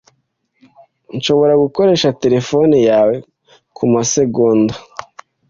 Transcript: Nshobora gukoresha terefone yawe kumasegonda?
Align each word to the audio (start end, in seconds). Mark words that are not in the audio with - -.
Nshobora 1.15 1.53
gukoresha 1.63 2.15
terefone 2.21 2.75
yawe 2.89 3.15
kumasegonda? 3.75 4.75